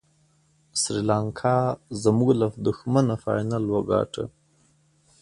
سریلانکا 0.81 1.55
زموږ 2.03 2.29
له 2.41 2.47
دښمنه 2.67 3.13
فاینل 3.23 3.63
وګاټه. 3.69 4.23